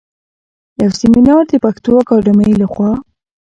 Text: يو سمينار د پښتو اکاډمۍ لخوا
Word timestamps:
يو 0.81 0.89
سمينار 0.99 1.43
د 1.49 1.53
پښتو 1.63 1.89
اکاډمۍ 2.01 2.51
لخوا 2.61 2.91